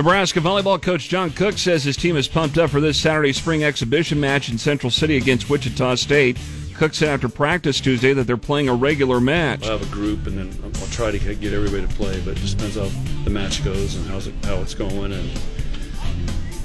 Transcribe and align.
Nebraska 0.00 0.40
volleyball 0.40 0.80
coach 0.80 1.10
John 1.10 1.28
Cook 1.28 1.58
says 1.58 1.84
his 1.84 1.94
team 1.94 2.16
is 2.16 2.26
pumped 2.26 2.56
up 2.56 2.70
for 2.70 2.80
this 2.80 2.98
Saturday 2.98 3.34
spring 3.34 3.64
exhibition 3.64 4.18
match 4.18 4.48
in 4.48 4.56
Central 4.56 4.90
City 4.90 5.18
against 5.18 5.50
Wichita 5.50 5.96
State. 5.96 6.38
Cook 6.74 6.94
said 6.94 7.10
after 7.10 7.28
practice 7.28 7.82
Tuesday 7.82 8.14
that 8.14 8.26
they're 8.26 8.38
playing 8.38 8.70
a 8.70 8.74
regular 8.74 9.20
match. 9.20 9.62
I'll 9.64 9.76
have 9.76 9.86
a 9.86 9.94
group, 9.94 10.26
and 10.26 10.38
then 10.38 10.72
I'll 10.80 10.86
try 10.86 11.10
to 11.10 11.18
get 11.18 11.52
everybody 11.52 11.86
to 11.86 11.94
play, 11.96 12.18
but 12.24 12.30
it 12.30 12.36
just 12.40 12.56
depends 12.56 12.76
how 12.76 12.88
the 13.24 13.30
match 13.30 13.62
goes 13.62 13.94
and 13.96 14.06
how's 14.06 14.26
it, 14.26 14.34
how 14.46 14.56
it's 14.62 14.72
going. 14.72 15.12
And 15.12 15.38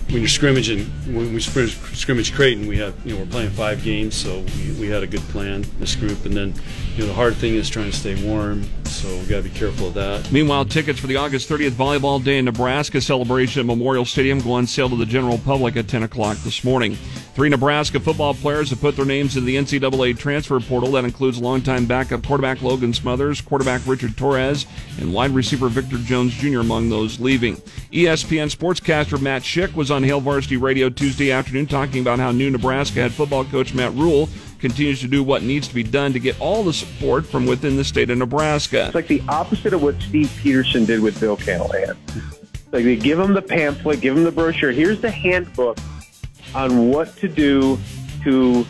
when 0.10 0.22
you're 0.22 0.30
scrimmaging, 0.30 0.86
when 1.14 1.34
we 1.34 1.42
scrimmage, 1.42 2.34
Creighton, 2.34 2.68
we 2.68 2.78
have 2.78 2.96
you 3.06 3.16
know 3.16 3.20
we're 3.20 3.30
playing 3.30 3.50
five 3.50 3.84
games, 3.84 4.16
so 4.16 4.46
we, 4.58 4.80
we 4.80 4.88
had 4.88 5.04
a 5.04 5.08
good 5.08 5.20
plan 5.24 5.66
this 5.80 5.98
group, 5.98 6.24
and 6.24 6.34
then 6.38 6.54
you 6.96 7.02
know 7.02 7.08
the 7.08 7.14
hard 7.14 7.36
thing 7.36 7.56
is 7.56 7.70
trying 7.70 7.92
to 7.92 7.98
stay 7.98 8.16
warm, 8.26 8.64
so 8.96 9.10
we 9.18 9.26
got 9.26 9.38
to 9.38 9.44
be 9.44 9.50
careful 9.50 9.88
of 9.88 9.94
that. 9.94 10.32
Meanwhile, 10.32 10.66
tickets 10.66 11.00
for 11.00 11.08
the 11.08 11.18
August 11.18 11.50
30th 11.50 11.72
Volleyball 11.72 12.24
Day 12.24 12.38
in 12.38 12.46
Nebraska 12.46 13.02
celebration 13.02 13.60
at 13.60 13.66
Memorial 13.66 14.06
Stadium 14.06 14.40
go 14.40 14.54
on 14.54 14.66
sale 14.66 14.90
to 14.90 14.96
the 14.96 15.06
general 15.06 15.38
public 15.38 15.76
at 15.76 15.88
10 15.88 16.04
o'clock 16.04 16.38
this 16.38 16.64
morning. 16.64 16.96
Three 17.36 17.50
Nebraska 17.50 18.00
football 18.00 18.34
players 18.34 18.70
have 18.70 18.80
put 18.80 18.96
their 18.96 19.06
names 19.06 19.36
in 19.36 19.44
the 19.44 19.58
NCAA 19.58 20.18
transfer 20.18 20.60
portal. 20.62 20.94
That 20.94 21.04
includes 21.04 21.38
longtime 21.38 21.86
backup 21.86 22.26
quarterback 22.26 22.62
Logan 22.62 22.94
Smothers, 22.94 23.42
quarterback 23.42 23.82
Richard 23.86 24.16
Torres, 24.16 24.66
and 25.00 25.14
wide 25.14 25.32
receiver 25.32 25.68
Victor 25.68 25.98
Jones 25.98 26.34
Jr. 26.34 26.62
among 26.62 26.90
those 26.90 27.20
leaving. 27.20 27.58
ESPN 27.92 28.56
sportscaster 28.56 29.22
Matt 29.22 29.42
Schick 29.42 29.74
was 29.76 29.92
on 29.92 30.04
Hail 30.04 30.22
Varsity 30.22 30.56
Radio 30.56 30.90
Tuesday 30.90 31.32
afternoon 31.32 31.66
talking 31.66 32.02
about 32.02 32.20
how 32.20 32.32
new 32.32 32.50
Nebraska 32.50 33.02
head 33.02 33.12
football 33.12 33.44
coach 33.44 33.74
Matt 33.74 33.94
Rhule 33.94 34.30
continues 34.66 35.00
to 35.00 35.08
do 35.08 35.24
what 35.24 35.44
needs 35.44 35.68
to 35.68 35.76
be 35.76 35.84
done 35.84 36.12
to 36.12 36.18
get 36.20 36.42
all 36.42 36.64
the 36.64 36.74
support 36.74 37.24
from 37.24 37.46
within 37.46 37.76
the 37.78 37.84
state 37.84 38.10
of 38.10 38.18
Nebraska. 38.18 38.88
It's 38.88 38.96
like 38.96 39.08
the 39.08 39.22
opposite 39.28 39.74
of 39.74 39.84
what 39.84 39.94
Steve 40.02 40.26
Pederson 40.42 40.88
did 40.88 41.02
with 41.02 41.20
Bill 41.20 41.38
Callahan. 41.38 41.96
Like 42.72 42.84
they 42.84 42.96
give 42.96 43.20
him 43.20 43.36
the 43.36 43.44
pamphlet, 43.44 44.02
give 44.02 44.18
him 44.18 44.24
the 44.24 44.32
brochure. 44.32 44.72
Here's 44.72 45.00
the 45.00 45.12
handbook 45.12 45.78
on 46.56 46.90
what 46.90 47.16
to 47.18 47.28
do 47.28 47.78
to 48.24 48.66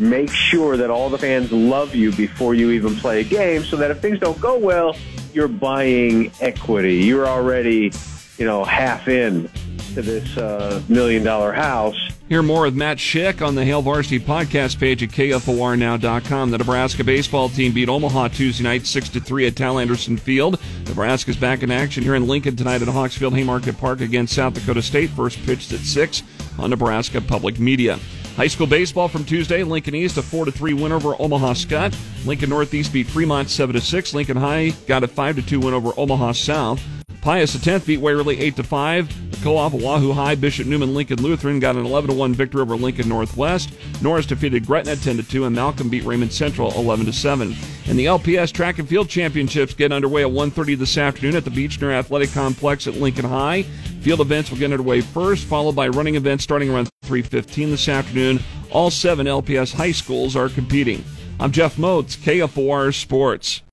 make 0.00 0.30
sure 0.30 0.76
that 0.76 0.90
all 0.90 1.08
the 1.10 1.18
fans 1.18 1.52
love 1.52 1.94
you 1.94 2.10
before 2.16 2.56
you 2.56 2.72
even 2.72 2.96
play 2.96 3.20
a 3.20 3.24
game 3.24 3.62
so 3.62 3.76
that 3.76 3.92
if 3.92 4.00
things 4.00 4.18
don't 4.18 4.40
go 4.40 4.58
well, 4.58 4.96
you're 5.32 5.46
buying 5.46 6.32
equity. 6.40 6.96
You're 6.96 7.28
already, 7.28 7.92
you 8.36 8.46
know, 8.46 8.64
half 8.64 9.06
in 9.06 9.48
to 9.94 10.02
this 10.02 10.36
uh, 10.36 10.82
million 10.88 11.22
dollar 11.22 11.52
house. 11.52 11.96
Hear 12.28 12.42
more 12.42 12.62
with 12.62 12.74
Matt 12.74 12.96
Schick 12.96 13.46
on 13.46 13.54
the 13.54 13.64
Hail 13.64 13.82
Varsity 13.82 14.18
podcast 14.18 14.80
page 14.80 15.00
at 15.00 15.10
KFORnow.com. 15.10 16.50
The 16.50 16.58
Nebraska 16.58 17.04
baseball 17.04 17.48
team 17.48 17.70
beat 17.72 17.88
Omaha 17.88 18.28
Tuesday 18.28 18.64
night 18.64 18.84
6 18.84 19.10
3 19.10 19.46
at 19.46 19.54
Tal 19.54 19.78
Anderson 19.78 20.16
Field. 20.16 20.58
Nebraska's 20.86 21.36
back 21.36 21.62
in 21.62 21.70
action 21.70 22.02
here 22.02 22.16
in 22.16 22.26
Lincoln 22.26 22.56
tonight 22.56 22.82
at 22.82 22.88
Hawks 22.88 23.16
Field 23.16 23.36
Haymarket 23.36 23.78
Park 23.78 24.00
against 24.00 24.34
South 24.34 24.54
Dakota 24.54 24.82
State. 24.82 25.10
First 25.10 25.40
pitched 25.46 25.72
at 25.72 25.78
6 25.78 26.24
on 26.58 26.70
Nebraska 26.70 27.20
Public 27.20 27.60
Media. 27.60 27.96
High 28.34 28.48
school 28.48 28.66
baseball 28.66 29.06
from 29.06 29.24
Tuesday, 29.24 29.62
Lincoln 29.62 29.94
East 29.94 30.18
a 30.18 30.22
4 30.22 30.46
3 30.46 30.74
win 30.74 30.90
over 30.90 31.14
Omaha 31.20 31.52
Scott. 31.52 31.96
Lincoln 32.24 32.50
Northeast 32.50 32.92
beat 32.92 33.06
Fremont 33.06 33.48
7 33.48 33.80
6. 33.80 34.14
Lincoln 34.14 34.36
High 34.36 34.70
got 34.88 35.04
a 35.04 35.08
5 35.08 35.46
2 35.46 35.60
win 35.60 35.74
over 35.74 35.92
Omaha 35.96 36.32
South. 36.32 36.82
Pius 37.26 37.66
X 37.66 37.84
beat 37.84 37.98
Waverly 37.98 38.38
8 38.38 38.54
to 38.54 38.62
5. 38.62 39.30
The 39.32 39.36
co-op 39.38 39.72
Wahoo 39.72 40.12
High, 40.12 40.36
Bishop 40.36 40.68
Neumann 40.68 40.94
Lincoln 40.94 41.20
Lutheran 41.20 41.58
got 41.58 41.74
an 41.74 41.84
11 41.84 42.16
1 42.16 42.34
victory 42.34 42.60
over 42.60 42.76
Lincoln 42.76 43.08
Northwest. 43.08 43.72
Norris 44.00 44.26
defeated 44.26 44.64
Gretna 44.64 44.94
10 44.94 45.24
2, 45.24 45.44
and 45.44 45.56
Malcolm 45.56 45.88
beat 45.88 46.04
Raymond 46.04 46.32
Central 46.32 46.70
11 46.76 47.12
7. 47.12 47.52
And 47.88 47.98
the 47.98 48.04
LPS 48.04 48.52
Track 48.52 48.78
and 48.78 48.88
Field 48.88 49.08
Championships 49.08 49.74
get 49.74 49.90
underway 49.90 50.22
at 50.22 50.30
1:30 50.30 50.76
this 50.76 50.96
afternoon 50.96 51.34
at 51.34 51.44
the 51.44 51.50
Beechner 51.50 51.92
Athletic 51.92 52.30
Complex 52.30 52.86
at 52.86 52.94
Lincoln 52.94 53.24
High. 53.24 53.62
Field 54.02 54.20
events 54.20 54.52
will 54.52 54.58
get 54.58 54.70
underway 54.70 55.00
first, 55.00 55.46
followed 55.46 55.74
by 55.74 55.88
running 55.88 56.14
events 56.14 56.44
starting 56.44 56.70
around 56.70 56.88
3:15 57.04 57.70
this 57.70 57.88
afternoon. 57.88 58.38
All 58.70 58.88
seven 58.88 59.26
LPS 59.26 59.72
high 59.72 59.90
schools 59.90 60.36
are 60.36 60.48
competing. 60.48 61.04
I'm 61.40 61.50
Jeff 61.50 61.74
Motz, 61.74 62.16
KFOR 62.16 62.94
Sports. 62.94 63.62